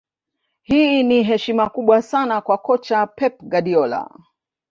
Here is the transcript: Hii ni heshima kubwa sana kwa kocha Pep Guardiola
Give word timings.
Hii 0.61 1.03
ni 1.03 1.23
heshima 1.23 1.69
kubwa 1.69 2.01
sana 2.01 2.41
kwa 2.41 2.57
kocha 2.57 3.07
Pep 3.07 3.41
Guardiola 3.43 4.09